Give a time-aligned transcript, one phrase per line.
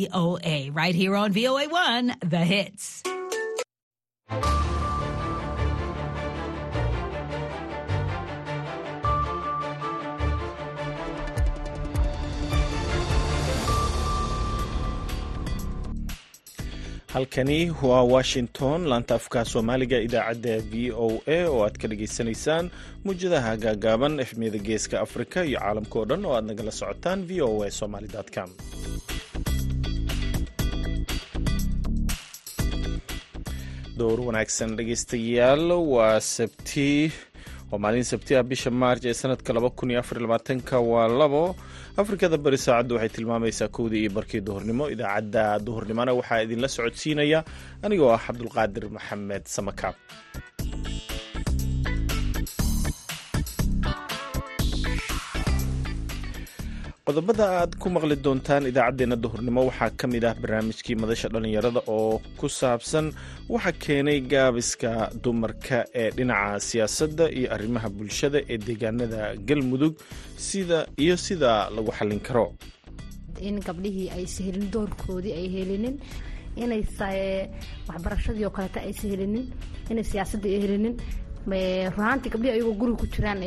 [0.00, 3.02] VOA right here on VOA1, The Hits.
[17.12, 22.70] halkani waa washington laanta afka soomaaliga idaacadda v o a oo aad ka dhagaysanaysaan
[23.04, 27.62] muwjadaha gaagaaban efmiyada geeska afrika iyo caalamka oo dhan oo aad nagala socotaan v o
[27.66, 28.50] a somaly com
[34.00, 35.64] door wanaagsan dhegaystayaal.
[35.94, 36.88] Waa sabti
[37.70, 39.52] waa maalin sabti ah bisha maarj ee sanadka
[40.70, 41.44] ka waa labo.
[42.02, 44.84] Afrikada bari saacaddu waxay tilmaamaysaa kowdii iyo barkii duhurnimo.
[44.94, 47.40] Idaacadda duhurnimona waxaa idinla socodsiinaya.
[47.84, 49.94] Anigoo ah cabdulqaadir maxamed samakaab
[57.10, 62.14] qodobada aad ku maqli doontaan idaacaddeenna duhurnimo waxaa ka mid ah barnaamijkii madasha dhallinyarada oo
[62.38, 63.06] ku saabsan
[63.54, 64.90] waxa keenay gaabiska
[65.22, 69.94] dumarka ee dhinaca siyaasadda iyo arrimaha bulshada ee deegaanada galmudug
[70.48, 72.46] sida iyo sida lagu xallin karo.
[73.48, 75.96] In gabdhihii aysa helin doorkoodii ay helinin
[76.62, 76.82] inay
[77.88, 79.46] waxbarashadii oo kaleeta aysa helinin
[79.90, 80.94] inay siyaasadii ay helinin
[81.46, 83.40] runaantii gabdhihii ayagoo guriga ku jiraan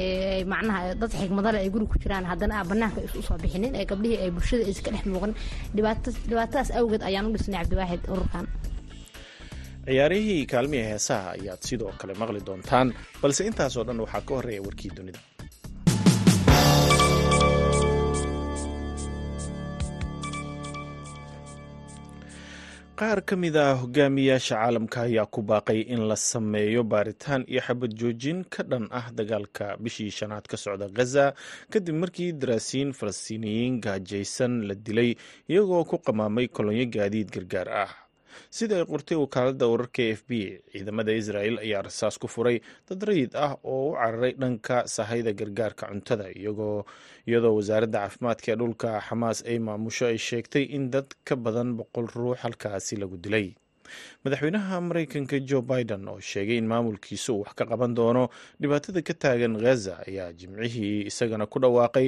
[0.53, 2.25] macnaha dad xigmadale ay guriga ku jiraan.
[2.25, 5.33] Haddana a banaanka is u soo bixinin ee gabdhihii ay bulshada iska dhex muuqan.
[5.75, 8.47] Dhibaatadaas awgeed ayaan u dhisnay cabdiwaaxid ururkan
[9.85, 14.91] ciyaarihii kaalmihii heesaha ayaad sidoo kale maqli doontaan balse intaasoo dhan waxaa ka horreeya warkii
[14.97, 15.19] dunida
[22.99, 27.91] qaar ka mid ah hogaamiyaasha caalamka ayaa ku baaqay in la sameeyo baaritaan iyo xabad
[27.99, 31.25] joojin ka dhan ah dagaalka bishii shanaad ka socda ghaza
[31.73, 35.11] kadib markii daraasiin falastiiniyiin gaajaysan la dilay
[35.49, 37.91] iyagoo ku qamaamay kolonyo gaadiid gargaar ah
[38.57, 40.31] sida ay qortay wakaaladda wararka f b
[40.71, 42.57] ciidamada israel ayaa rasaas ku furay
[42.89, 48.89] dad rayid ah oo u cararay dhanka sahayda gargaarka cuntada iyadoo wasaaradda caafimaadka ee dhulka
[49.07, 53.47] xamaas ay maamusho ay sheegtay in dad ka badan boqol ruux halkaasi lagu dilay
[54.23, 58.23] madaxweynaha mareykanka joe biden oo sheegay in maamulkiisa uu wax ka qaban doono
[58.61, 62.07] dhibaatada ka taagan ghaza ayaa jimcihii isagana ku dhawaaqay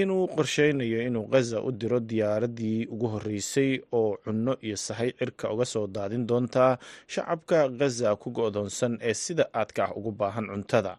[0.00, 5.64] inuu qorsheynayo inuu ghaza u diro diyaaradii ugu horreysay oo cunno iyo sahay cirka uga
[5.64, 10.96] soo daadin doontaa shacabka ghaza ku go-doonsan ee sida aadka ah ugu baahan cuntada.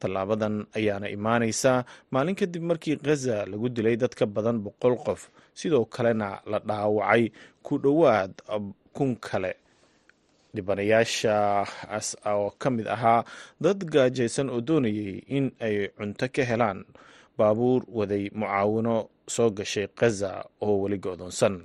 [0.00, 5.84] Tallaabadan ayaana imaanaysaa maalin kadib markii ghaza lagu dilay dad ka badan boqol qof sidoo
[5.84, 7.30] kalena la dhaawacay
[7.62, 8.32] ku dhowaad
[8.96, 9.52] kun kale.
[10.54, 11.34] Dhibanayaasha
[12.26, 13.24] oo ka mid ahaa
[13.60, 16.82] dad gaajaysan oo doonayay in ay cunto ka helaan
[17.38, 18.96] baabuur waday mucaawino
[19.34, 21.62] soo gashay ghaza oo weli go-doonsan.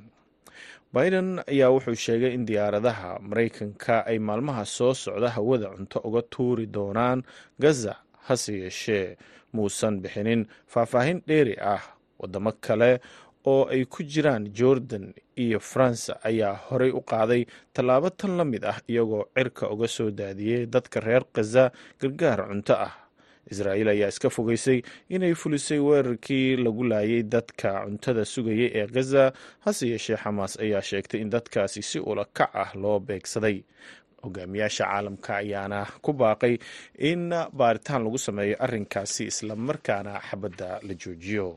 [0.94, 6.66] Biden ayaa wuxuu sheegay in diyaaradaha maraykanka ay maalmaha soo socda hawada cunto uga tuuri
[6.69, 7.24] doonaan
[7.59, 7.94] gaza
[8.30, 9.18] hase yeeshee
[9.53, 11.81] muusan bixinin faahfaahin dheeri ah.
[12.19, 13.02] Wadamo kale
[13.52, 15.14] oo ay ku jiraan jordan
[15.44, 17.42] iyo faransa ayaa horey u qaaday
[17.74, 21.64] tallaabo tan la mid ah iyagoo cirka uga soo daadiyey dadka reer khaza
[22.02, 22.94] gargaar cunto ah.
[23.54, 24.80] Israa'iil ayaa iska fogeysay
[25.16, 29.24] inay fulisay weerarkii lagu laayay dadka cuntada sugayay ee khaza
[29.66, 33.58] hase yeeshee xamaas ayaa sheegtay in dadkaasi si ula kac ah loo beegsaday.
[34.26, 36.56] Hogaamiyaasha caalamka ayaana ku baaqay
[37.10, 37.30] in
[37.60, 41.48] baaritaan lagu sameeyo arrinkaasi islamarkaana xabadda la joojiyo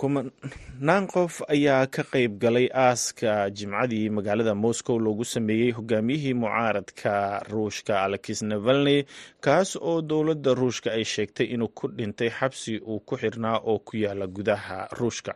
[0.00, 7.12] kumanaan qof ayaa ka qayb galay aaska jimcadii magaalada moscow loogu sameeyey hogaamiyihii mucaaradka
[7.52, 9.04] ruushka alexis navalny
[9.44, 13.96] kaas oo dowladda ruushka ay sheegtay inuu ku dhintay xabsi uu ku xirnaa oo ku
[13.96, 15.32] yaalla gudaha ruushka.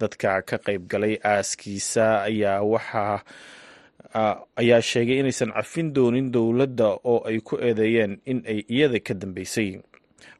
[0.00, 3.22] Dadka ka qayb galay aaskiisa ayaa waxaa
[4.60, 9.70] ayaa sheegay inaysan cafin doonin dowladda oo ay ku eedeeyeen in ay iyada ka dambeysay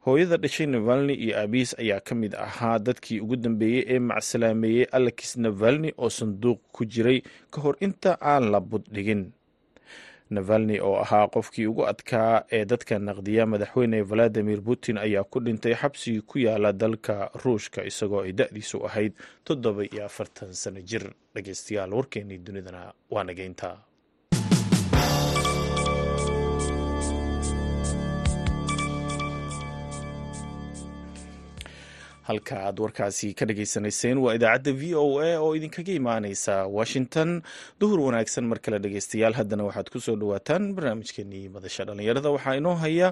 [0.04, 5.36] hooyada dhashay navalni iyo aabiis ayaa ka mid ahaa dadkii ugu dambeeyey ee macsalaameeyey alexis
[5.36, 9.30] navalni oo sanduuq ku jiray ka hor inta aan la buddhigin
[10.30, 15.74] navalni oo ahaa qofkii ugu adkaa ee dadka naqdiya madaxweyne valadimir putin ayaa ku dhintay
[15.74, 19.12] xabsigii ku yaalla dalka ruushka isagoo ay da-diisu ahayd
[19.44, 21.04] toddoba iyo afartan sano jir.
[21.34, 23.76] Dhegeystayaal warkeenii dunidana waa nageynta
[32.28, 37.30] halka aad warkaasi ka dhagaysanayseen waa idaacadda v o a oo idinkaga imaaneysa washington.
[37.80, 42.28] Duhur wanaagsan mar kale dhageystayaal haddana waxaad ku soo dhawaataan barnaamijkeenii madasha dhallinyarada.
[42.36, 43.08] Waxaa inoo haya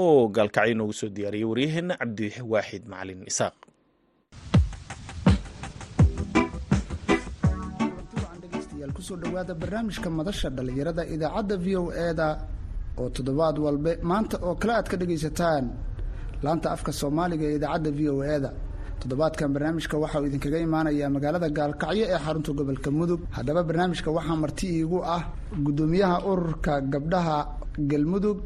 [0.00, 3.56] oo gaalkacyo noogu soo diyaariyay waryaheena cabdiwaaxid macalin isaaq.
[8.94, 12.28] Kusoo dhawaada barnaamijka madasha dhalinyarada idaacadda v o eda
[12.98, 15.64] oo toddobaad walbe maanta oo kale aad ka dhagaysataan
[16.44, 18.50] laanta afka soomaaliga ee idaacadda v o e-da
[19.00, 23.20] toddobaadkan barnaamijka waxa uu idinkaga imaanayaa magaalada gaalkacyo ee xarunta gobolka mudug.
[23.36, 25.22] Haddaba barnaamijka waxaa marti iigu ah
[25.66, 27.38] guddoomiyaha ururka gabdhaha
[27.90, 28.38] galmudug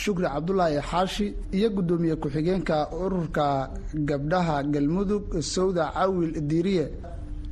[0.00, 1.26] shukri cabdulaahi xaashi
[1.58, 3.46] iyo guddoomiye ku-xigeenka ururka
[4.10, 6.84] gabdhaha galmudug sawda cawil diiriye.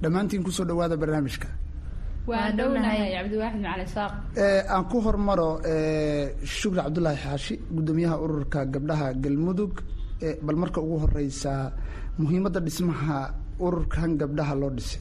[0.02, 1.48] Dhammaantiin ku soo dhowaada barnaamijka
[4.74, 5.50] aan ku hormaro
[6.44, 9.74] shukri cabdulaahi xaashi guddoomiyaha ururka gabdhaha galmudug.
[10.46, 11.72] Bal marka ugu horeysa
[12.18, 13.18] muhiimadda dhismaha
[13.58, 15.00] ururkan gabdhaha loo dhisay.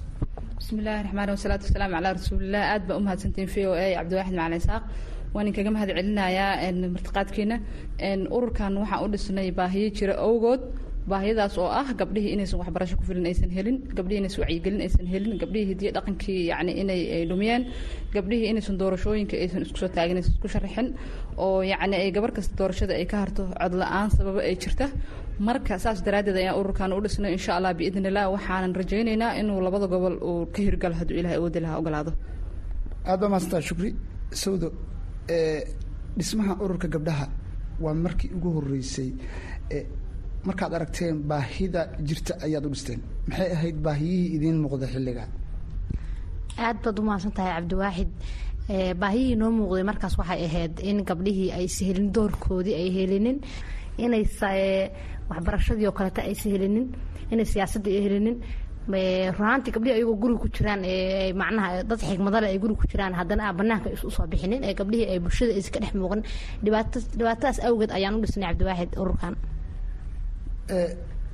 [0.57, 4.59] Bismi illaahi raxmaani wasalaatu wasalaamu calaa rasuulilah aad baa umahadsantiin v o a cabdiwaaxid macali
[4.67, 4.83] saaq
[5.33, 7.56] waan inkaga mahad celinayaa martiqaadkiina.
[8.35, 10.62] Ururkan waxaan u dhisnay baahiyo jira awgood
[11.09, 15.33] baahiyadaas oo ah gabdhihii inaysan waxbarasho ku filan aysan helin gabdhihii inaysan wacyigelin aysan helin
[15.42, 17.63] gabdhihii hidiyo dhaqankii yani inay dhumiyeen
[18.15, 20.88] gabdhihii inaysan doorashooyinka aysan isku soo taagin aysan isku sharaxin
[21.45, 24.88] oo yacni ay gabar kasta doorashada ay ka harto cod la'aan sababo ay jirta.
[25.48, 29.88] Marka saas daraaddeed ayaan ururkan u dhisnay insha allah biidn illah waxaanan rajaynaynaa inuu labada
[29.94, 32.12] gobol uu ka hirgalo hadduu ilahay awoodi lahaa ogolaado.
[33.09, 33.89] Aad baa maastaa shukri.
[34.44, 34.68] Sawdo
[36.18, 37.25] dhismaha ururka gabdhaha
[37.83, 39.09] waa markii ugu horeysay
[40.47, 42.99] markaad aragteen baahida jirta ayaad u dhisteen.
[43.29, 45.23] Maxay ahayd baahiyihii idiin muuqda xilliga?
[46.65, 48.09] Aad baad u mahadsan tahay cabdiwaaxid
[49.01, 53.38] baahiyihii noo muuqday markaas waxay ahayd in gabdhihii aysa helin doorkoodii ay helinin
[54.05, 54.23] inay
[55.29, 56.85] waxbarashadii oo kaleta aysa helinin
[57.31, 58.38] inay siyaasadii ay helinin.
[59.38, 60.81] Runaantii gabdhihii ayagoo guriga ku jiraan
[61.41, 63.13] macnaha dad xigmadale ay guriga ku jiraan.
[63.19, 66.21] Haddana aan banaanka u soo bixinin ee gabdhihii ay bulshada aysa ka dhex muuqan.
[66.63, 69.33] Dhibaat dhibaatadaas awgeed ayaan u dhisnay cabdiwaaxid ururkan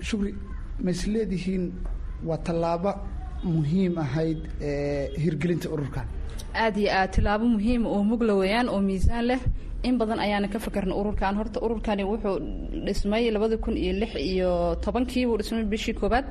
[0.01, 0.35] shukri.
[0.83, 1.71] Ma is leedihiin?
[2.25, 2.94] Waa tallaabo
[3.44, 4.39] muhiim ahayd
[5.24, 6.06] hirgelinta ururkan.
[6.53, 9.39] Aada iyo aad tilaabo muhiima oo mugla weeyaan oo miisaan leh
[9.83, 12.38] in badan ayaana ka fakarna ururkan horta ururkani wuxuu
[12.85, 16.25] dhismay labada kun iyo lix iyo tobankii buu dhismay bishii koobaad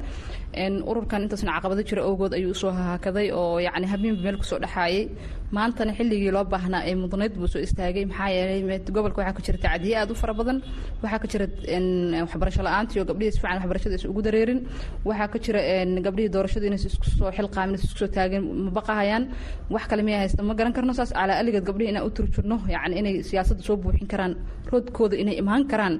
[0.90, 4.58] ururkan intaasna caqabado jira awgood ayuu u soo haakaday oo yacni habeenba meel ku soo
[4.64, 5.08] dhexaayay
[5.56, 8.04] maantana xilligii loo baahnaa ee mudnayd buu soo istaagay.
[8.10, 10.58] Maxaa yeelay gobolka waxaa ka jira tacdiye aad u fara badan.
[11.02, 11.46] Waxaa ka jira
[12.26, 14.60] waxbarasho la'aantii oo gabdhihii si fiican ugu dareerin.
[15.08, 15.60] Waxaa ka jira
[16.06, 18.42] gabdhihii doorashada inaysan isku soo xilqaamin isku soo taagin
[18.74, 18.80] ma
[19.74, 20.42] wax kale miyaa haysta?
[20.48, 21.12] Ma garan karno saas.
[21.18, 24.32] Calaa aligeed gabdhihii inaan u turjurno yacni inay siyaasadda soo buuxin karaan
[24.72, 25.94] roodkooda inay imaan karaan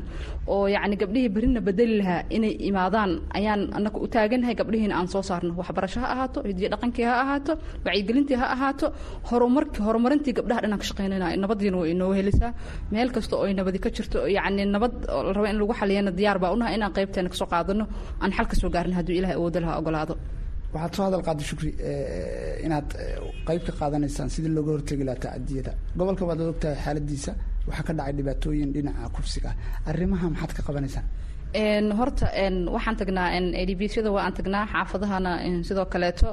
[0.54, 5.22] oo yacni gabdhihii berrina bedeli lahaa inay imaadaan ayaan annaga u taaganahay gabdhihiina aan soo
[5.28, 5.52] saarno.
[5.60, 7.52] Waxbarasho ha ahaato hidiyo dhaqankii ha ahaato
[7.86, 8.86] wacyigelintii ha ahaato
[9.30, 12.50] horumarki horumarintii gabdhaha dhanaan ka shaqeynayna nabadiina way inoo helisaa.
[12.92, 14.92] Meel kasta oo ay nabadi ka jirto yacni nabad
[15.26, 17.84] la rabo in lagu xaliyana diyaar baa u nahay inaan qaybteena ka soo qaadano
[18.22, 20.14] aan xal ka soo gaarin hadduu ilahay awoodo lahaa ogolaado
[20.74, 21.70] waxaad soo hadal qaaday shukri
[22.66, 22.88] inaad
[23.48, 27.32] qayb ka qaadanaysaan sidii looga hortegi lahaa tacadiyada gobolka waad ogtahay xaaladiisa
[27.68, 29.50] waxaa ka dhacay dhibaatooyin dhinaca kufsiga.
[29.90, 31.06] Arrimaha maxaad ka qabanaysaan?
[31.98, 32.26] Horta
[32.76, 33.28] waxaan tagnaa
[33.62, 35.30] adbsyada waa aan tagnaa xaafadahana
[35.68, 36.28] sidoo kaleeto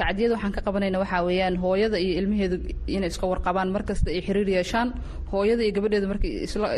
[0.00, 2.56] tacdiyada waxaan ka qabanayna waxaa weeyaan hooyada iyo ilmaheedu
[2.96, 4.88] inay iska warqabaan markasta ay xiriir yeeshaan
[5.32, 6.30] hooyada iyo gabadheedu markay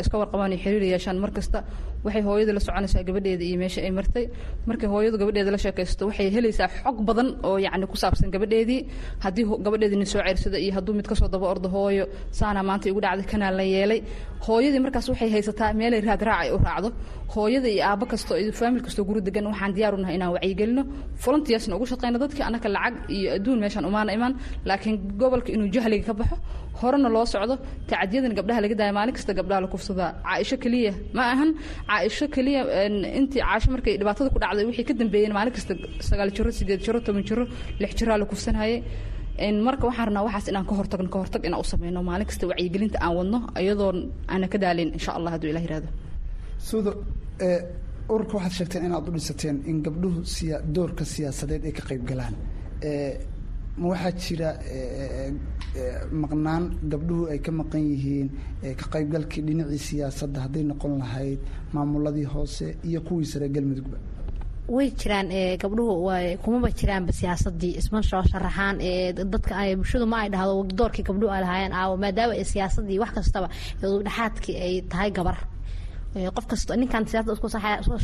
[0.03, 1.59] iska warqabaan ay xiriir yeeshaan markasta
[2.05, 4.25] waxay hooyada la soconaysaa gabadheeda iyo meesha ay martay.
[4.69, 8.79] Markay hooyadu gabadheeda la sheekaysto waxay helaysaa xog badan oo yacni ku saabsan gabadheedii.
[9.23, 12.05] Haddii gabadheedini soo ceersada iyo hadduu mid ka soo daba ordo hooyo
[12.39, 13.99] saana maanta igu dhacday kanaa la yeelay.
[14.47, 16.89] Hooyadii markaas waxay haysataa meelay raad raac ay u raacdo.
[17.35, 20.83] Hooyada iyo aabbo kasto iyo faamil kastoo guri degan waxaan diyaar u nahay inaan wacyigelino
[21.23, 24.33] volunteersna ugu shaqeyno dadkii annaka lacag iyo adduun meeshaan umaana imaan.
[24.67, 26.35] Laakiin gobolka inuu jahliga ka baxo
[26.79, 27.55] horena loo socdo
[27.89, 28.93] tacadiyadan gabdhaha laga daaya.
[28.97, 31.49] Maalin kasta gabdhaha la kufsadaa caaisho keliya ma ahan.
[31.89, 32.61] Caaisho keliya
[33.19, 35.73] intii caasho markay dhibaatada ku dhacday wixii ka dambeeyeen maalin kasta
[36.09, 37.43] sagaal jiro sideed jiro toban jiro
[37.81, 38.75] lix jiraa la kufsanayay
[39.67, 42.97] marka waxaan rabnaa waxaas inaan ka hortagno ka hortag inaan u sameyno maalin kasta wacyigelinta
[43.05, 43.91] aan wadno iyadoo
[44.33, 45.89] aana ka daalin insha allah hadduu ilah yiraahdo
[46.69, 46.91] suudo
[48.13, 52.33] ururka waxaad sheegteen inaad u dhisateen in gabdhuhu siya doorka siyaasadeed ay ka qayb galaan
[53.79, 54.49] ma waxaa jira
[56.21, 58.27] maqnaan gabdhuhu ay ka maqan yihiin
[58.79, 61.39] ka qaybgalkii dhinacii siyaasadda hadday noqon lahayd
[61.73, 63.97] maamuladii hoose iyo kuwii sare galmudugba
[64.75, 65.27] way jiraan
[65.61, 65.93] gabdhuhu
[66.43, 68.75] kumaba jiraanba siyaasadii isma sharaxaan
[69.33, 73.47] dadka bulshadu ma ay dhahdo doorkii gabdhuhu ay lahaayeen aawo maadaama siyaasadii wax kastaba
[73.81, 75.37] dhexaadkii ay tahay gabar
[76.13, 77.47] qof kasta ninkan siyaasada isku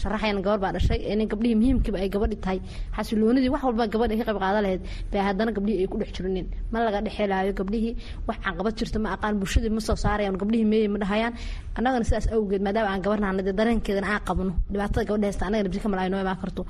[0.02, 1.00] sharaxayan gabar baa dhashay.
[1.12, 2.60] In gabdhihii muhiimkiiba ay gabadhi tahay.
[2.96, 4.82] Xasiloonidii wax walba gabadh ay ka qayb qaadan lahayd.
[5.12, 7.94] Bay haddana gabdhihii ay ku dhex jirinin ma laga dhexelaayo gabdhihii
[8.28, 11.34] wax caqabad jirta ma aqaan bulshadii ma soo saarayaan gabdhihii meeyey ma dhahayaan.
[11.78, 14.52] Annagana sidaas awgeed maadaama aan gabarnaana dee dareenkeedana aan qabno.
[14.72, 16.62] Dhibaatada gabadha haysta annagana bisi kamal ay noo imaan karto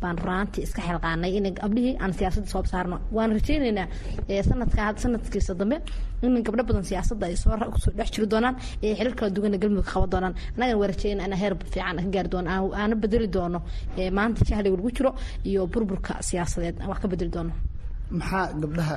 [0.00, 2.96] baan runaantii iska xilqaanay in gabdhihii aan siyaasadda soo saarno.
[3.16, 3.86] Waan rajaynaynaa
[4.48, 5.76] sanadka sanadkiisa dambe
[6.22, 7.52] in gabdho badan siyaasadda ay soo
[7.98, 10.34] dhex jiri doonaan ee xilal kala duwanna galmudug qaban doonaan.
[10.56, 10.78] Annagana
[11.14, 12.50] inaan heer fiican ka gaari doono
[12.80, 13.58] aana bedeli doono
[14.18, 15.10] maanta jahliga lagu jiro
[15.48, 17.52] iyo burburka siyaasadeed wax ka bedeli doono.
[18.18, 18.94] Maxaa gabdhaha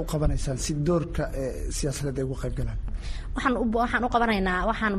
[0.00, 1.24] u qabanaysaan si doorka
[1.76, 2.78] siyaasadeed ay uga qayb galaan?
[3.34, 4.94] Waxaan waxaan u qabanaynaa waxaan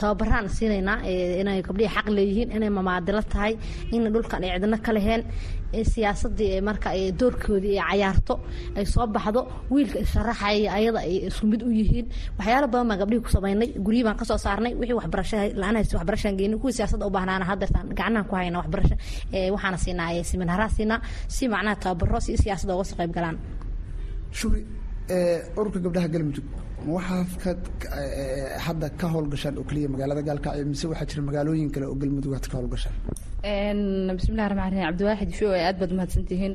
[0.00, 0.98] tababaraan siinaynaa
[1.40, 3.52] inay gabdhihii xaq leeyihiin inay mamaadilo tahay
[3.94, 5.22] in dhulkan ay cidno ka leheen
[5.92, 8.34] siyaasadii marka doorkoodii ay cayaarto
[8.76, 12.06] ay soo baxdo wiilka isharaxaya ayada ay isku mid u yihiin.
[12.38, 15.96] Waxyaalo badan baan gabdhihii ku samaynay guryihi baan ka soo saarnay wixii waxbarasha la'aan haysta
[15.98, 18.96] waxbarashaan geynay kuwii siyaasadda u baahnaana haddeertaan gacnahan ku hayna waxbarasha
[19.54, 21.00] waxaana siinaa seminaaraha siinaa
[21.34, 23.36] si macnaha tababaro si siyaasadda uga soo qayb galaan.
[24.38, 24.62] Shuri
[25.60, 26.46] ururka gabdhaha galmudug
[26.86, 27.60] ma waxaad
[28.66, 32.46] hadda ka howlgashaan oo keliya magaalada gaalkacyo mise waxaa jira magaalooyin kale oo galmudug aad
[32.50, 32.96] ka howlgashaan
[34.18, 36.54] bismillahi raxmaan raxiim cabdiwaaxid fio aad baad mahadsantihiin.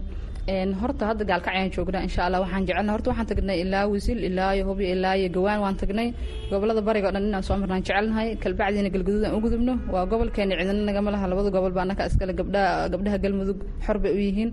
[0.82, 4.86] Horta hadda gaalkacyaan joognaa insha allah waxaan jecelna horta waxaan tagnay ilaa wisil ilaa hubi
[4.96, 6.08] ilaa gawaan waan tagnay.
[6.52, 10.54] Gobolada bariga o dhan inaan soo marnaan jecelnahay kalbacdiina galguduud aan u gudubno waa gobolkeena
[10.60, 11.26] cidina nagama laha.
[11.32, 14.50] Labada gobol baa anaka iskale gabdhaha galmudug xor bay u yihiin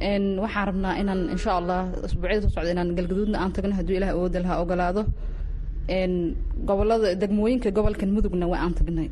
[0.00, 4.54] waxaan rabnaa inaan insha allah asbuucyada soo inaan galgaduudna aan tagno hadduu ilaah awooda laha
[4.62, 5.02] ogolaado.
[6.68, 9.08] Gobolada degmooyinka gobolkan mudugna waa aan tagnay.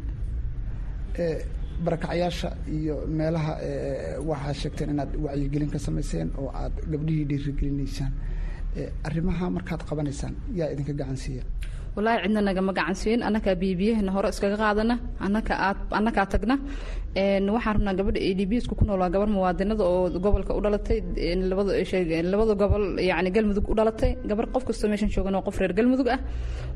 [1.85, 3.53] Barakacyaasha iyo meelaha
[4.31, 8.13] waxaa sheegteen inaad wacyigelin ka samayseen oo aad gabdhihii dhiirigelinaysaan
[9.09, 11.43] arrimaha markaad qabanaysaan yaa idinka gacan siiya
[11.99, 14.95] wallaahi cidna nagama gacansiin annakaa biyobiyahana hore iskaga qaadana
[15.27, 16.57] annakaa tagna.
[17.55, 20.61] Waxaan rabnaa gabadha a d b isku ku nool waa gabar muwaadinada oo gobolka u
[20.65, 20.99] dhalatay
[21.43, 24.11] labada gobol yacni galmudug u dhalatay.
[24.31, 26.21] Gabar qof kastoo meeshan joogan oo qof reer galmudug ah.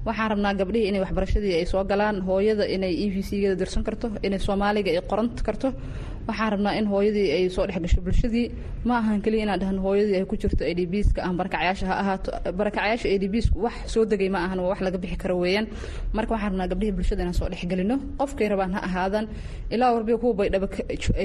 [0.06, 4.06] Waxaan rabnaa gabdhihii inay waxbarashadii ay soo galaan hooyada inay e v c-geeda dirsan karto
[4.26, 5.68] inay soomaaliga ay qoran karto
[6.28, 8.46] waxaan rabnaa in hooyadii ay soo dhex gasho bulshadii.
[8.88, 11.86] Ma ahan keliya inaan dhahan hooyadii ay ku jirto a d b ska ah barakacyaasha
[11.90, 12.30] ha ahaato.
[12.60, 15.34] Barakacyaasha a d b sku wax soo degay ma ahan waa wax laga bixi karo
[15.42, 15.66] weeyaan.
[16.16, 17.96] Marka waxaan rabnaa gabdhihii bulshada inaan soo dhex gelino.
[18.20, 19.26] Qofkay rabaan ha ahaadaan
[19.74, 20.66] ilaa warbiya kuwa baydhaba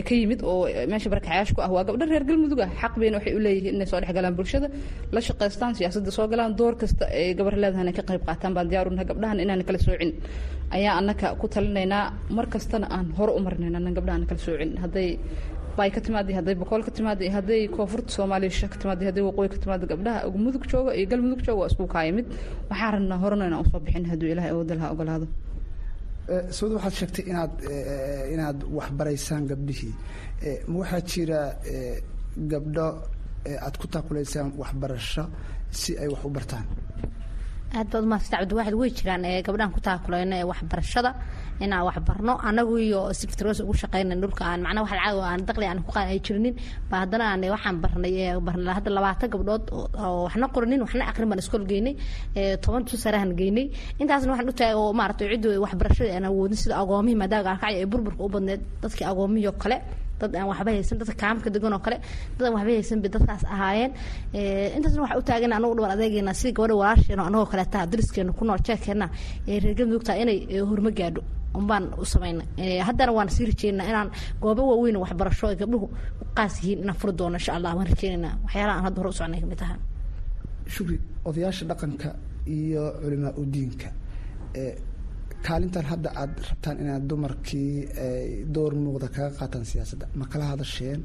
[0.08, 2.70] ka yimid oo meesha barakacyaasha ku ah waa gabdho reer galmudug ah.
[2.82, 4.68] Xaq bayna waxay u leeyihiin inay soo dhex galaan bulshada.
[5.16, 6.56] La shaqaystaan siyaasadda soo galaan.
[6.60, 8.54] Door kasta ay gabar leedahan ay ka qayb qaataan.
[8.58, 10.12] Baan diyaar u nahay gabdhahan inaan kala soocin
[10.76, 12.14] ayaa annaka ku talinaynaa.
[12.30, 14.72] Mar kastana aan hore u marinayna annan gabdhahan kala soocin.
[14.84, 15.10] Hadday
[15.78, 19.58] bay ka timaada hadday boqol ka timaada hadday koonfurta soomaaliya ka timaada hadday waqooyi ka
[19.64, 22.26] timaada gabdhaha mudug jooga iyo galmudug jooga waa isku kaayimid
[22.70, 25.28] waxaan rabnaa horena inaan u soo bixin hadduu ilaahay awoodda laha ogolaado.
[26.58, 27.54] Sawda waxaad sheegtay inaad
[28.34, 29.94] inaad waxbaraysaan gabdhihii.
[30.70, 31.40] Ma waxaa jira
[32.52, 32.88] gabdho
[33.66, 35.24] aad ku taakulaysaan waxbarasho
[35.80, 36.66] si ay wax u bartaan
[37.76, 41.12] aad baad umahadsanta cabdiwaaxid way jiraan gabdhahan ku taakulayno ee waxbarashada
[41.64, 45.80] inaan waxbarno anagu iyo siftroos ugu shaqeyna dhulka aan macnaha wax lacag aan daqli aan
[45.86, 46.56] ku qaan ay jirinin
[46.90, 48.14] ba haddana aan waxaan barnay
[48.48, 51.94] barnay hadda labaatan gabdhood oo waxna qorinin waxna aqrin baan iskool geynay
[52.64, 53.66] toban tusaarahan geynay
[54.02, 57.88] intaasna waxaan u taagay oo maaragtay ciddu waxbarashada aan awoodin sida agoomihii maadaama gaalkacyo ee
[57.92, 59.78] burburka u badneed dadkii agoomihii oo kale
[60.20, 61.98] dad aan waxba haysan dadka kaamka degan oo kale
[62.38, 63.92] dad aan waxba haysan bay dadkaas ahaayeen.
[64.78, 68.44] Intaasna waxaa u taagan anagu dhabar adeegayna sidii gabadha walaasheena anagoo kale taa dariskeena ku
[68.46, 69.08] nool jeekeenna
[69.48, 71.22] ee reer galmudugta inay horma gaadho.
[71.58, 74.10] Unbaan u samaynay haddana waan sii rajeynaa inaan
[74.42, 75.86] goobo waaweyn waxbarasho ay gabdhuhu
[76.22, 79.14] u qaas yihiin inaan furi doono insha allah waan rajeynaynaa waxyaalaha aan hadda hore u
[79.20, 79.78] socnay ka mid tahaa
[80.76, 80.98] shukri.
[81.26, 82.10] Odayaasha dhaqanka
[82.58, 83.88] iyo culimaa udiinka
[85.48, 87.72] kaalintan hadda aad rabtaan inaad dumarkii
[88.56, 91.00] door muuqda kaga qaataan siyaasadda ma kala hadasheen?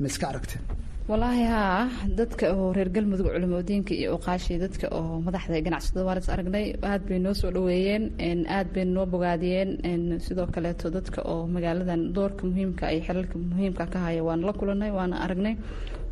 [0.00, 0.62] Ma iska aragteen?
[1.08, 1.88] Walaahi haa
[2.18, 7.02] dadka oo reer galmudug culimadiinka iyo uqaashii dadka oo madaxda ganacsatada waan is aragnay aad
[7.08, 12.84] bay noo soo dhaweeyeen aad bay noo bogaadiyeen sidoo kaleeto dadka oo magaaladan doorka muhiimka
[12.94, 15.54] iyo xilalka muhiimka ka haya waan la kulanay waana aragnay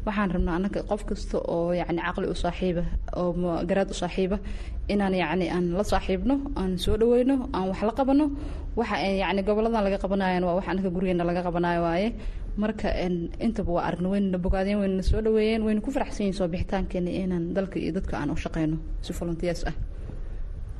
[0.07, 2.83] waxaan rabnaa annaga qof kasta oo yacni caqli u saaxiiba
[3.21, 3.31] oo
[3.69, 4.37] garaad u saaxiiba
[4.93, 8.27] inaan yacni aan la saaxiibno aan soo dhaweyno aan wax la qabano.
[8.79, 12.09] Waxa yacni goboladan laga qabanayan waa wax annaga gurigeena laga qabanayo waaye.
[12.63, 12.89] Marka
[13.47, 17.45] intaba waa aragna waynana bogaadeen waynana soo dhaweeyeen wayna ku faraxsan yihiin soo bixitaankeena inaan
[17.57, 19.75] dalka iyo dadka aan u shaqeyno si volunteers ah.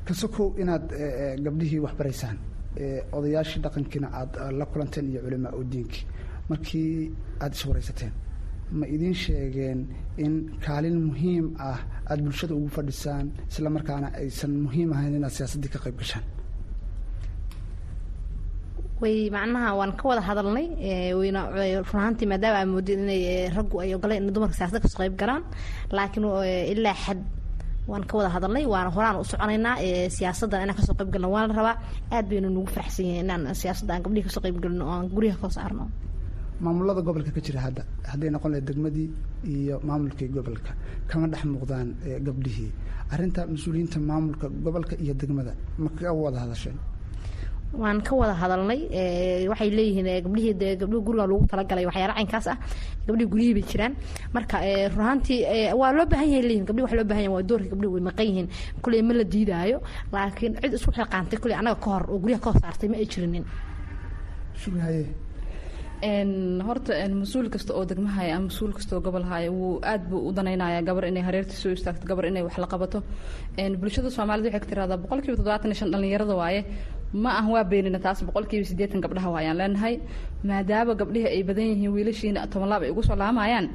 [0.07, 0.85] Kasokow inaad
[1.45, 2.37] gabdhihii waxbaraysaan
[3.17, 6.03] odayaashii dhaqankiina aad la kulanteen iyo culimaa udiinkii
[6.49, 7.11] markii
[7.41, 8.11] aada iswaraysateen
[8.79, 9.79] ma idiin sheegeen
[10.25, 10.33] in
[10.65, 15.79] kaalin muhiim ah aada bulshada ugu fadhisaan isla markaana aysan muhiim ahayn inaad siyaasaddii ka
[15.85, 16.25] qayb gashaan?
[19.01, 20.65] Way macnaha waan ka wada hadalnay
[21.19, 21.41] wayna
[21.91, 23.21] runaantii maadaama aa moodeen inay
[23.55, 25.43] raggu ay ogoleen in dumarka siyaasada ka soo qayb galaan
[25.97, 26.25] laakiin
[26.73, 27.19] ilaa xad
[27.91, 29.75] waan ka wada hadalnay waana horaan u soconaynaa
[30.17, 31.75] siyaasaddan inaan ka soo qayb galno waan la rabaa.
[32.15, 35.07] Aad baynu nugu faraxsan yihiin inaan siyaasadda aan gabdhihi ka soo qayb galno oo aan
[35.15, 35.83] guryaha ka saarno
[36.65, 39.07] maamulada gobolka ka jira hadda hadday noqon lahayd degmadii
[39.53, 40.71] iyo maamulkii gobolka
[41.09, 41.87] kama dhex muuqdaan
[42.27, 42.71] gabdhihii.
[43.13, 45.53] Arrinta mas'uuliyiinta maamulka gobolka iyo degmada
[45.83, 46.77] ma ka wada hadasheen
[47.81, 48.79] waan ka wada hadalnay
[49.51, 52.57] waxay leeyihiin gabdhihii de gabdhihi guriga lagu talagalay waxyaala caynkaas ah.
[53.07, 53.93] Gabdhihi guryihii bay jiraan.
[54.35, 54.55] Marka
[54.95, 55.39] runaantii
[55.79, 58.25] waa loo baahan yahay leeyihiin gabdhihi wax loo baahan yahay waa doorka gabdhihi way maqan
[58.29, 58.47] yihiin.
[58.83, 59.77] Kuley ma la diidaayo
[60.13, 63.07] laakiin cid isku xilqaantay kuley annaga ka hor oo guryaha ka hor saartay ma ay
[63.11, 63.43] jirinin.
[64.61, 65.03] Shugahaye
[66.07, 70.31] horta mas'uul kasta oo degmahaya ama mas'uul kasta oo gobol haya wuu aad buu u
[70.33, 70.81] danaynaya.
[70.81, 73.03] Gabar inay hareerta soo istaagto gabar inay wax la qabato.
[73.79, 76.65] Bulshada soomaalida waxay ka tiraahdaa boqolkiiba toddobaatan iyo shan dhalinyarada waaye.
[77.13, 79.95] Ma ah waa beenina taas boqolkiiba siddeetan gabdhaha waayaan leenahay.
[80.43, 83.69] Maadaama gabdhihii ay badan yihiin wiilashiina toban laab ay ugu soo laamayaan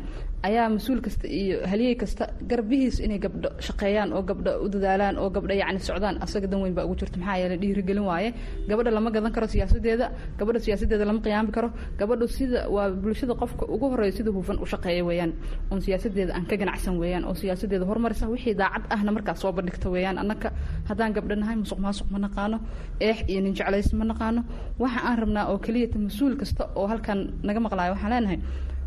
[0.47, 5.29] ayaa mas'uul kasta iyo haliyey kasta garbihiis inay gabdho shaqeeyaan oo gabdho u dadaalaan oo
[5.37, 7.19] gabdho yacni socdaan asaga dan weyn baa ugu jirta.
[7.19, 8.31] Maxaa yeelay dhiirigelin waaye.
[8.69, 10.07] Gabadha lama gadan karo siyaasadeeda
[10.39, 11.69] gabadha siyaasadeeda lama qiyaami karo.
[11.99, 15.33] Gabadhu sida waa bulshada qofka ugu horreeya sida hufan u shaqeeya weeyaan.
[15.71, 19.91] Oon siyaasadeeda aan ka ganacsan weeyaan oo siyaasadeeda horumarisa wixii daacad ahna markaas soo bandhigta
[19.91, 20.19] weeyaan.
[20.23, 20.49] Annaka
[20.89, 22.57] haddaan gabdho nahay musuq maasuq ma naqaano.
[23.01, 24.41] Eex iyo nin jeclays ma naqaano.
[24.79, 28.39] Waxa aan rabnaa oo keliyata mas'uul kasta oo halkan naga maqlaayo waxaan leenahay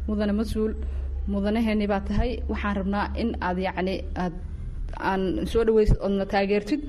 [0.08, 0.74] mudane mas'uul
[1.28, 2.40] mudanaheeni baa tahay.
[2.50, 4.34] Waxaan rabnaa in aad yacni aad
[5.00, 6.82] aan soo dhaweysid oodna taageertid.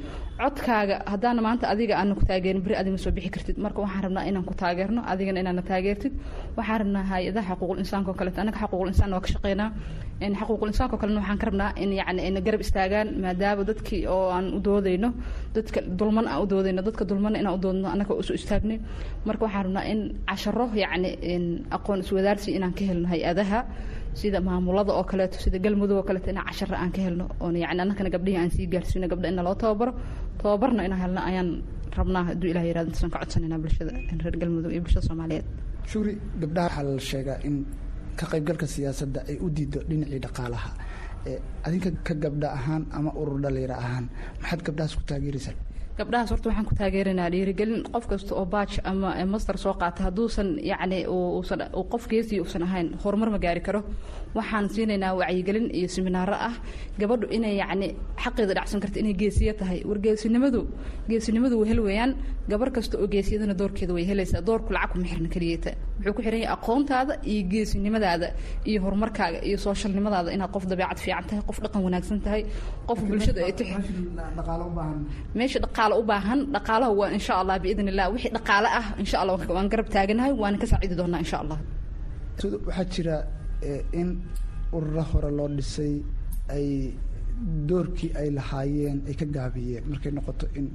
[0.42, 3.56] Codkaaga haddaana maanta adiga aana ku taageerin beri adima soo bixi kartid.
[3.58, 6.12] Marka waxaan rabnaa inaan ku taageerno adigana inaana taageertid.
[6.56, 9.70] Waxaan rabnaa hay'adaha xaquuqul insaanka oo kaleeto annaga xaquuqul insaan waa ka shaqeynaa.
[10.40, 14.30] Xaquuqul insaanka oo kalena waxaan ka rabnaa in yacni ayna garab istaagaan maadaama dadkii oo
[14.36, 15.08] aan u doodayno
[15.54, 18.78] dadka dulman aan u doodayno dadka dulmana inaan u doodno annaga u soo istaagnay
[19.26, 21.10] marka waxaan rabnaa in casharo yacni
[21.76, 23.58] aqoon iswadaarsi inaan ka helno hay'adaha
[24.20, 27.80] sida maamulada oo kaleeto sida galmudug oo kaleeto inaan cashara aan ka helno oon yani
[27.84, 29.92] annakana gabdhihii aan sii gaarsiino gabdha ina loo tababaro
[30.40, 31.48] tababarna inaan helno ayaan
[31.98, 33.92] rabnaa hadduu ilah yiraahdo intaasaan ka codsanayna bulshada
[34.22, 35.46] reer galmudug iyo bulshada soomaaliyeed.
[35.90, 37.56] Shugri gabdhaha waxaa la sheegaa in
[38.18, 40.70] ka qaybgalka siyaasadda ay u diido dhinacii dhaqaalaha.
[41.66, 44.04] Adinka ka gabdha ahaan ama urur dhalinyaro ahaan
[44.42, 45.54] maxaad gabdhahaas ku taageeraysaa
[45.98, 50.02] gabdhahaas horta waxaan ku taageeranaa dhiirigelin qof kasta oo baaj ama master soo qaata.
[50.08, 51.60] Hadduusan yacni uusan
[51.92, 53.80] qof geesii uusan ahayn horumar ma gaari karo.
[54.34, 56.54] Waxaan siinaynaa wacyigelin iyo seminaaro ah.
[57.00, 57.88] Gabadhu inay yacni
[58.24, 59.82] xaqeeda dhacsan karta inay geesiya tahay.
[59.88, 60.60] War geesinimadu
[61.08, 62.12] geesinimadu way hel weeyaan.
[62.48, 64.40] Gabar kasta oo geesiyadana doorkeeda way helaysaa.
[64.48, 65.70] Doorku lacag kuma xirna keliyeeta
[66.04, 68.28] wuxuu ku xiran yahay aqoontaada iyo geesinimadaada
[68.68, 72.42] iyo horumarkaaga iyo sooshalnimadaada inaad qof dabeecad fiican tahay qof dhaqan wanaagsan tahay
[72.88, 73.74] qof bulshada ay tixi
[75.38, 76.38] meesha dhaqaale u baahan.
[76.54, 80.56] Dhaqaalaha waa insha allah biidn illah wixii dhaqaale ah insha allah waan garab taaganahay waana
[80.62, 81.58] ka saacidi doonaa insha allah.
[82.68, 83.16] Waxaa jira
[84.00, 84.08] in
[84.76, 85.94] ururo hore loo dhisay
[86.56, 86.66] ay
[87.68, 90.66] doorkii ay lahaayeen ay ka gaabiyeen markay noqoto in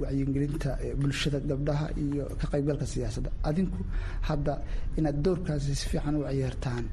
[0.00, 3.30] wacyigelinta bulshada gabdhaha iyo ka qaybgalka siyaasadda.
[3.48, 3.80] Adinku
[4.28, 4.54] hadda
[4.98, 6.84] inaad doorkaasi si fiican u ciyaartaan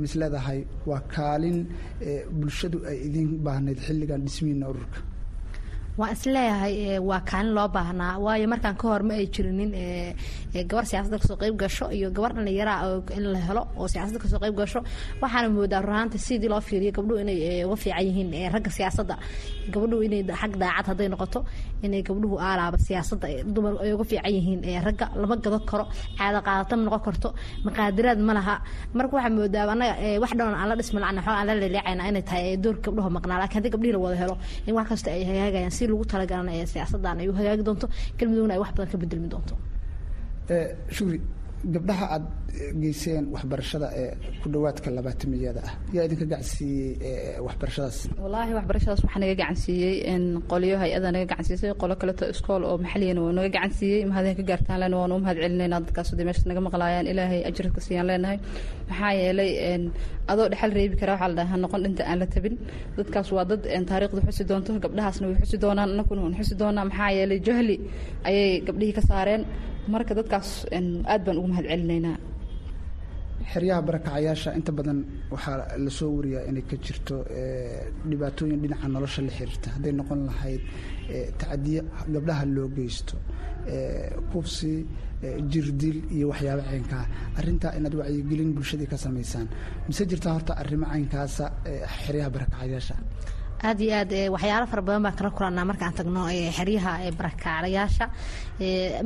[0.00, 1.58] mis leedahay waa kaalin
[2.40, 4.98] bulshadu ay idin baahnayd xilligan dhismihiina ururka
[5.98, 8.18] waan is leeyahay waa kaalin loo baahnaa.
[8.24, 9.72] Waayo markaan ka hor ma ay jirinin
[10.70, 14.28] gabar siyaasadda ka soo qayb gasho iyo gabar dhallinyaraa in la helo oo siyaasadda ka
[14.32, 14.80] soo qayb gasho.
[15.22, 19.14] Waxaana moodaa runaanta sidii loo fiiriyo gabdhuhu inay uga fiican yihiin ragga siyaasadda
[19.74, 21.40] gabadhuhu inay xag daacad hadday noqoto
[21.82, 25.84] inay gabdhuhu aalaaba siyaasadda dumar ay uga fiican yihiin ragga lama gado karo
[26.18, 27.28] caada qaadata ma noqon karto
[27.66, 28.54] maqaadiraad ma laha.
[28.94, 32.22] Marka waxaa moodaa annaga wax dhan aan la dhismi lacna xoog aan la leeleecayna inay
[32.28, 33.38] tahay doorka gabdhuhu maqnaa.
[33.42, 34.34] Laakiin haddii gabdhihii la wada helo
[34.68, 37.86] in wax kasta ay hagaagayaan si lagu talagalan siyaasaddan ay u hagaagi doonto.
[38.18, 39.54] Galmudugna ay wax badan ka bedelmi doonto.
[40.96, 41.20] Shugri
[41.74, 42.28] gabdhaha aada
[42.82, 44.10] geyseen waxbarashada ee
[44.42, 45.72] ku dhawaadka labaatamiyada ah?
[45.94, 47.96] Yaa idinka gacansiiyey waxbarashadaas?
[48.22, 49.94] Wallaahi waxbarashadaas waxaa naga gacansiiyey
[50.52, 54.78] qolyo hay'ada naga gacansiisay qolo kaleto iskool oo maxaliyana waa naga gacansiiyey mahadin ka gaartaan
[54.82, 55.76] len waanu u mahad celinayna.
[55.86, 58.38] Dadkaas haddii meeshaas naga maqlaayaan ilaahay ajirka siiyaan leenahay.
[58.90, 59.50] Maxaa yeelay
[60.32, 62.54] adoo dhexal reebi kara waxaa la noqon dhinta aan la tabin.
[62.98, 66.84] Dadkaas waa dad taariikhda xusi doonto gabdhahaasna way xusi doonaan annaguna waan xusi doonaa.
[66.90, 67.76] Maxaa yeelay jahli
[68.28, 69.42] ayay gabdhihii ka saareen
[69.94, 70.48] marka dadkaas
[71.12, 72.16] aad baan ugu mahad celinaynaa
[73.52, 74.98] xeryaha barakacayaasha inta badan
[75.34, 77.16] waxaa la soo wariyaa inay ka jirto
[78.10, 79.68] dhibaatooyin dhinaca nolosha la xiriirta.
[79.74, 80.62] Hadday noqon lahayd
[81.40, 81.82] tacadiyo
[82.14, 83.14] gabdhaha loo geysto
[84.32, 84.72] kufsi
[85.52, 87.04] jirdil iyo waxyaabo caynkaa
[87.38, 89.46] arrintaa inaad wacyigelin bulshadii ka samaysaan.
[89.88, 91.44] Mise jirtaa horta arrimo caynkaasa
[92.04, 92.94] xeryaha barakacayaasha?
[93.68, 96.22] Aad iyo aad waxyaalo fara badan baan kala kulanaa markaan tagno
[96.58, 98.04] xeryaha barakaalayaasha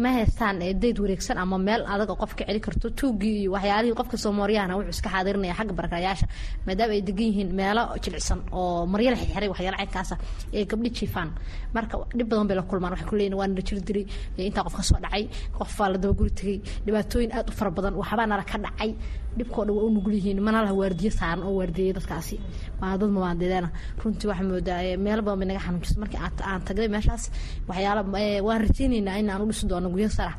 [0.02, 2.88] ma haystaan dayd wareegsan ama meel adag oo qofka celi karto.
[2.90, 6.26] Tuugii iyo waxyaalihii qofka soomaaliyaana wuxuu iska xaadirinaya xagga barakaalayaasha
[6.66, 10.14] maadaama ay degan yihiin meelo jilicsan oo maryala xirxiray waxyaala caynkaasa
[10.56, 11.28] ee gabdhi jiifaan.
[11.74, 14.04] Marka dhib badan bay la kulmaan waxay kuleeyihin waa nala jiri diray
[14.48, 15.24] intaa qof ka soo dhacay
[15.58, 18.92] qof baa la daba guri tegay dhibaatooyin aad u fara badan waxbaa nala ka dhacay.
[19.36, 22.36] Dhibkoo waa u nugul yihiin mana laha waardiyo saaran oo waardiyeya dadkaasi.
[22.80, 23.68] Waa dad mabaadeedeena
[24.04, 27.24] runtii waxaa moodaa meelo badan bay naga xanuunjisa markii aan tagnay meeshaas
[27.68, 28.02] waxyaala
[28.46, 30.37] waan rajaynaynaa in aan u dhisi doono guryo sarax.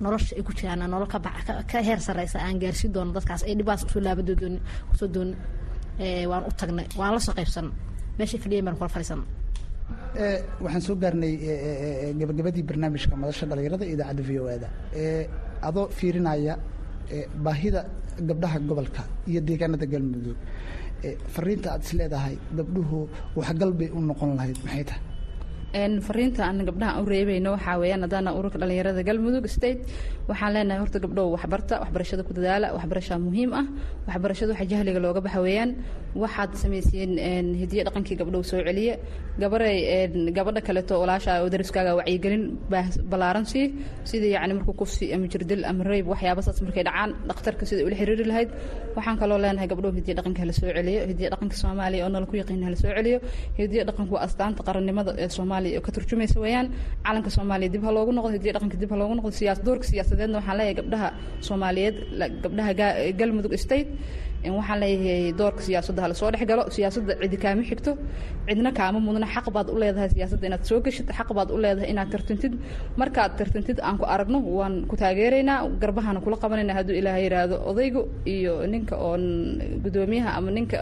[0.00, 1.08] Nolosha ay ku jiraan nolol
[1.70, 3.42] ka heer sareysa aan gaarsiin doono dadkaas.
[3.48, 4.54] Ay dhibaas u soo laabadoodoon
[4.90, 5.30] ku soo doon
[6.30, 7.66] waan u tagnay waan la soo qaybsan
[8.18, 9.24] meeshay fadhiyan baan kula fadhiisana
[10.64, 11.32] waxaan soo gaarnay
[12.18, 14.68] gabagabadii barnaamijka madasha dhalinyarada idaacadda v o e-da
[15.68, 16.54] adoo fiirinaya
[17.44, 17.80] baahida
[18.28, 20.36] gabdhaha gobolka iyo deegaanada galmudug.
[21.34, 22.98] Fariinta aad is leedahay gabdhuhu
[23.38, 25.02] waxgal bay u noqon lahayd maxay tahay
[25.74, 29.80] fariinta aan gabdhaha u reebayno waxaa weeyaan haddana ururka dhalinyarada galmudug state.
[30.28, 33.66] Waxaan leenahay horta gabdhow waxbarta waxbarashada ku dadaala waxbarashaa muhiim ah
[34.08, 35.70] waxbarashada waxa jahliga looga baxa weeyaan.
[36.16, 38.94] Waxaad samayseen hidiyo dhaqankii gabdhow soo celiye.
[39.38, 42.56] Gabaray gabadha kaleeto walaasha oo dariskaaga wacyigelin
[43.10, 43.64] ballaaran sii.
[44.10, 48.24] Sidii yacni markuu kufsi ama jirdil ama rayb waxyaaba markay dhacaan dhakhtarka sida ula xiriiri
[48.30, 48.48] lahayd.
[48.96, 52.34] Waxaan kaloo leenahay gabdhow hidiyo dhaqanka hala soo celiyo hidiyo dhaqanka soomaaliya oo nala ku
[52.40, 53.18] yaqiin hala soo celiyo.
[53.60, 56.66] Hidiyo dhaqanku astaanta qarannimada ee soomaaliya oo ka turjumaysa weeyaan
[57.06, 60.36] calanka soomaaliya dib ha loogu noqdo hidiyo dhaqanka dib ha loogu noqdo siyaas doorka siyaasadeedna
[60.40, 61.08] waxaan leeyahay gabdhaha
[61.48, 61.96] soomaaliyeed
[62.44, 62.72] gabdhaha
[63.20, 63.88] galmudug state
[64.58, 66.42] waxaan leeyahay doorka siyaasadda hala soo dhex
[67.22, 67.92] cidi kaama xigto
[68.48, 71.88] cidna kaama mudna xaq baad u leedahay siyaasadda inaad soo geshid xaq baad u leedahay
[71.92, 72.52] inaad tartantid
[73.00, 76.72] markaad tartantid aan ku aragno waan ku taageeraynaa garbahaana kula qabanayna.
[76.78, 78.00] Hadduu ilaahay yidhaahdo odaygu
[78.34, 79.22] iyo ninka oon
[79.84, 80.76] gudoomiyaha ama ninka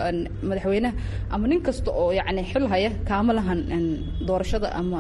[0.49, 0.95] madaxweynaha
[1.35, 3.61] ama nin kasta oo yacni xil haya kaama lahan
[4.29, 4.99] doorashada ama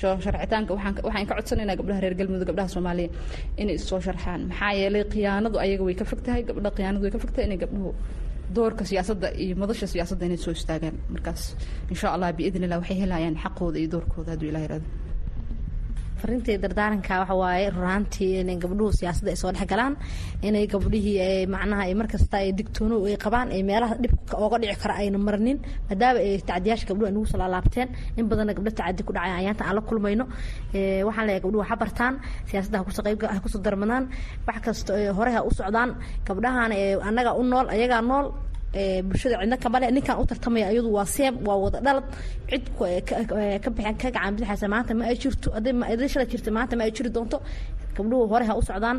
[0.00, 3.08] sharcitaanka waxaan ka codsanaynaa gabdhaha reer galmudug gabdhaha soomaaliya
[3.62, 4.40] inay issoo sharxaan.
[4.50, 7.58] Maxaa yeelay khiyaanadu ayaga way ka fog tahay gabdha khiyaanadu way ka fog tahay inay
[7.64, 7.90] gabdhuhu
[8.56, 10.96] doorka siyaasadda iyo madasha siyaasadda inay soo istaagaan.
[11.14, 11.42] Markaas
[11.92, 14.86] insha allah biidn waxay helayaan xaqooda iyo doorkooda hadduu ilah yiraahdo
[16.22, 19.94] farintii dardaaranka waxa waaye runaantii inay gabdhuhu siyaasadda ay soo dhex galaan
[20.48, 25.18] inay gabdhihii macnaha markasta ay digtoono ay qabaan ay meelaha dhibka ooga dhici kara ayna
[25.18, 27.38] marnin maadaama ay tacdiyaasha gabdhuhu ay nagu soo
[28.18, 30.24] in badanna gabdho tacadi ku dhacay ayaanta aan la kulmayno.
[31.08, 32.14] Waxaan leeyahay gabdhuhu waxa bartaan
[32.50, 34.04] siyaasadda ha ku soo qayb ha ku soo darmadaan.
[34.46, 35.90] Wax kasta hore ha u socdaan
[36.26, 36.70] gabdhahan
[37.08, 38.26] annaga u nool ayagaa nool
[38.72, 42.04] bulshada cidna kamale ninkan u tartamaya iyadu waa seem waa wada dhalad.
[42.50, 42.64] Cid
[43.64, 46.92] ka bixin ka gacan bidixaysa maanta ma ay jirto hadday shala jirta maanta ma ay
[46.96, 47.38] jiri doonto.
[47.96, 48.98] Gabdhuhu hore ha u socdaan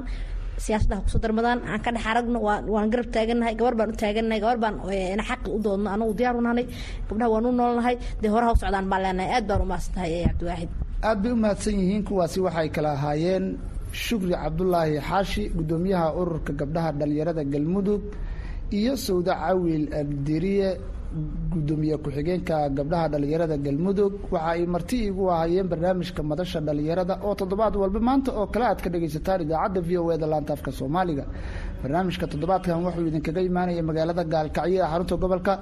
[0.64, 1.60] siyaasadda ha ku soo darmadaan.
[1.70, 2.40] Aan ka dhex aragno
[2.74, 4.76] waan garab taagannahay gabar baan u taagannahay gabar baan
[5.30, 6.66] xaqi u doodno anagu diyaar u nahay.
[7.08, 9.30] Gabdhaha waan u noolnahay dee hore ha u socdaan baan leenahay.
[9.38, 10.70] Aad baan u mahadsan tahay cabdiwaaxid
[11.08, 13.46] aad bay u mahadsan yihiin kuwaasi waxay kala ahaayeen
[14.06, 18.02] shukri cabdulaahi xaashi guddoomiyaha ururka gabdhaha dhalinyarada galmudug
[18.78, 20.70] iyo sawda cawil abdiriye
[21.54, 24.14] guddoomiye ku-xigeenka gabdhaha dhalinyarada galmudug.
[24.32, 28.80] Waxa ay marti igu ahayeen barnaamijka madasha dhalinyarada oo toddobaad walba maanta oo kale aad
[28.84, 31.26] ka dhagaysataan idaacadda v o e da laanta afka soomaaliga.
[31.82, 35.54] Barnaamijka toddobaadkan wuxuu idinkaga imaanaya magaalada gaalkacyo ee xarunta gobolka.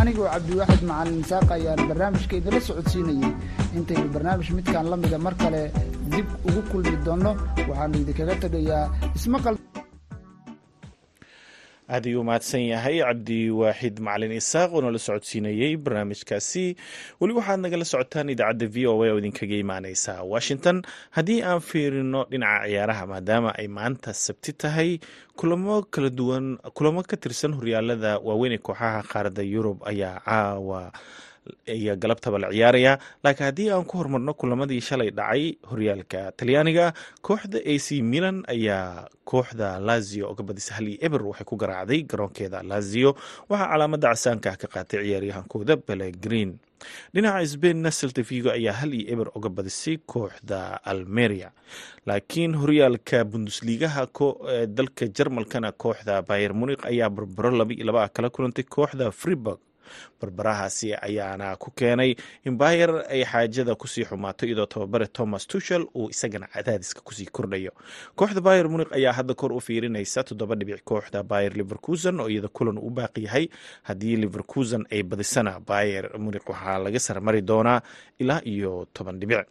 [0.00, 3.30] Anigoo cabdiwaaxid macalin isaaq ayaan barnaamijka idinla socodsiinayay.
[3.78, 5.62] Intaynu barnaamij midkan la mida mar kale
[6.10, 7.30] dib ugu kulmi doonno
[7.68, 8.84] waxaanu idinkaga tegayaa
[9.18, 9.54] ismaqal
[11.94, 16.64] aad ayuu mahadsan yahay cabdiwaaxid macalin isaaq oo nala socodsiinayey barnaamijkaasi.
[17.20, 20.82] Weli waxaad nagala socotaan idaacadda v o a oo idinkaga imaaneysa washington
[21.16, 24.90] haddii aan fiirino dhinaca ciyaaraha maadaama ay maanta sabti tahay
[25.38, 26.46] kulamo kala duwan
[26.76, 30.82] kulamo ka tirsan horyaalada waaweyn ee kooxaha qaaradda yurub ayaa caawa
[31.66, 36.86] iyo galabtaba la ciyaaraya laakiin haddii aan ku hormarno kulamadii shalay dhacay horyaalka talyaaniga
[37.26, 41.56] kooxda a c milan ayaa kooxda lazio oo ka badisa hal iyo eber waxay ku
[41.56, 43.10] garaacday garoonkeeda lazio.
[43.50, 46.52] Waxaa calaamada casaanka ah ka qaatay ciyaaryahankooda belegrin
[47.14, 51.50] dhinaca sbainna seltavigo ayaa hal iyo eber oga badisay kooxda almeria.
[52.06, 54.06] Laakiin horyaalka bundusligaha
[54.78, 59.58] dalka jarmalkana kooxda bayer munik ayaa barbaro laba iyo laba ah kala kulantay kooxda freeburg
[60.20, 65.86] barbarahaasi ayaana ku keenay in bayer ay xaajada ku sii xumaato iyadoo tababare thomas tushel
[65.94, 67.72] uu isagana cadaadiska ku sii kordhayo.
[68.16, 72.48] Kooxda bayer munik ayaa hadda kor u fiirinaysa toddoba dhibic kooxda bayer liverkusen oo iyada
[72.48, 73.48] kulan u baaqi yahay.
[73.82, 77.80] Haddii liverkusen ay badisana bayer munik waxaa laga sarmari doonaa
[78.18, 79.46] ilaa iyo toban dhibic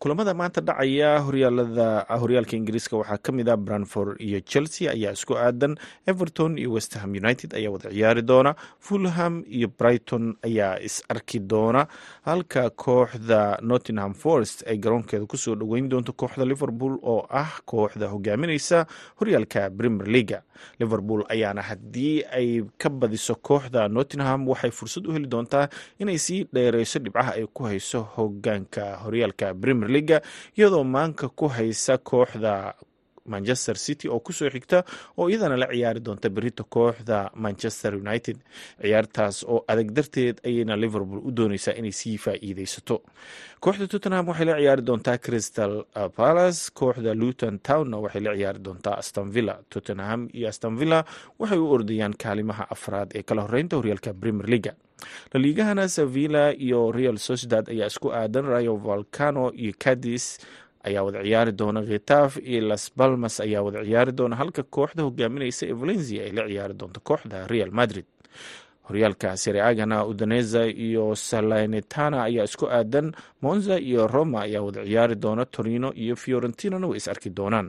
[0.00, 5.36] kulamada maanta dhacaya horyaalada horyaalka ingiriiska waxaa ka mid ah branford iyo chelsea ayaa isku
[5.36, 5.76] aadan.
[6.08, 8.54] Everton iyo westham united ayaa wada ciyaari doona.
[8.80, 11.84] Fulham iyo brighton ayaa is arki doona.
[12.24, 18.08] Halka kooxda nottingham forest ay garoonkeeda ku soo dhoweyn doonto kooxda liverpool oo ah kooxda
[18.08, 18.86] hogaamineysa
[19.20, 20.42] horyaalka premier leaga
[20.80, 25.68] liverpool ayaana haddii ay ka badiso kooxda nottingham waxay fursad u heli doontaa
[26.00, 30.18] inay sii dheereyso dhibcaha ay ku hayso hogaanka horyaalka premier leaga
[30.58, 32.52] iyadoo maanka ku haysa kooxda
[33.34, 34.78] manchester city oo ku soo xigta
[35.18, 38.36] oo iyadana la ciyaari doonta berito kooxda manchester united.
[38.82, 42.96] Ciyaartaas oo adag darteed ayayna liverpool u dooneysaa inay sii faa'iideysato
[43.64, 45.72] kooxda tottenham waxay la ciyaari doontaa crystal
[46.16, 50.98] palace kooxda luton townna waxay la ciyaari doontaa astonvilla tottenham iyo astonvilla
[51.40, 54.72] waxay u ordayaan kaalimaha afraad ee kala horeynta horyaalka premier leaga
[55.32, 60.24] laliigahana sevilla iyo real sociedad ayaa isku aadan rayo volcano iyo cadis
[60.88, 65.62] ayaa wada ciyaari doona khitaf iyo las balmas ayaa wada ciyaari doona halka kooxda hogaamineysa
[65.66, 68.04] ee valencia ay la ciyaari doonto kooxda real madrid.
[68.88, 73.06] Horyaalka sereagana udaneza iyo salanetana ayaa isku aadan
[73.42, 77.68] monza iyo roma ayaa wada ciyaari doona torino iyo fiorentinana way is arki doonaan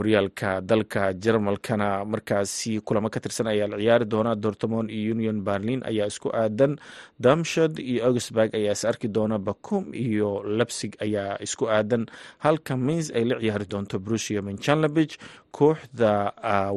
[0.00, 1.88] horyaalka dalka jarmalkana.
[2.04, 6.72] Markaasi kulamo ka tirsan ayaa la ciyaari doona dortmond iyo union berlin ayaa isku aadan.
[7.20, 9.38] Damshad iyo augsburg ayaa is arki doona.
[9.38, 12.06] Bakum iyo lebsig ayaa isku aadan.
[12.44, 15.14] Halka mains ay la ciyaari doonto brusia menchanlebich
[15.58, 16.12] kooxda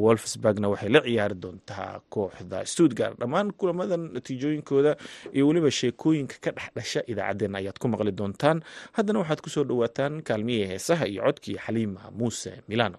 [0.04, 3.16] wolfsburgna waxay la ciyaari doontaa kooxda stuttgart.
[3.20, 4.92] Dhammaan kulamadan natiijooyinkooda
[5.36, 8.58] iyo weliba sheekooyinka ka dhex dhasha idaacaddeen ayaad ku maqli doontaan.
[8.98, 12.98] Haddana waxaad ku soo dhowaataan kaalmiyihii heesaha iyo codkii xaliima muuse milano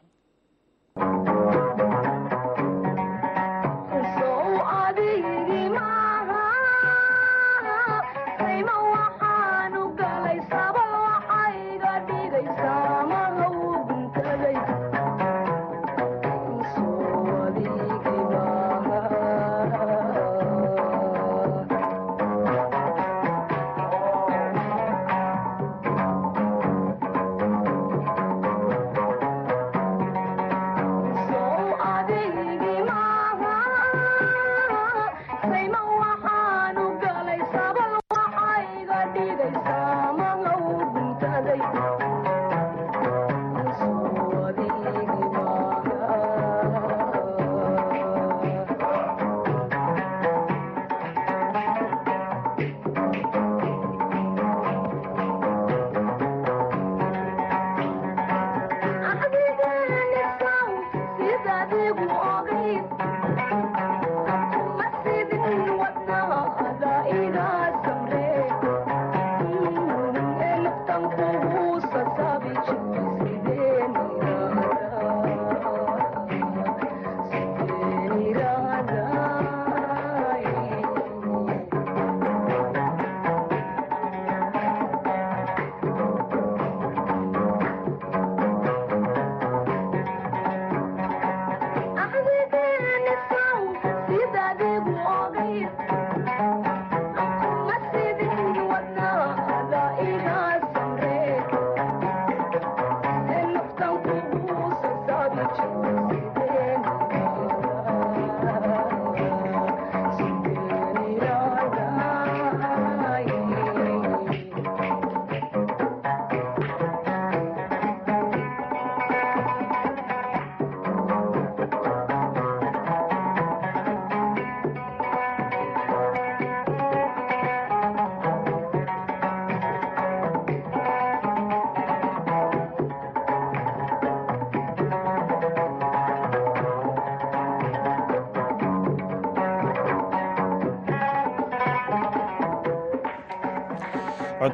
[0.97, 1.44] Thank you.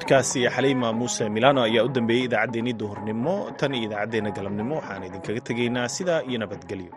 [0.00, 3.34] bodkaasi xaliima muuse milano ayaa u dambeeyey idaacaddeenii duhurnimo.
[3.58, 6.92] Tan iyo idaacaddeenna galabnimo waxaan idinkaga tegaynaa sidaa iyo nabadgelyo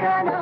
[0.00, 0.41] كان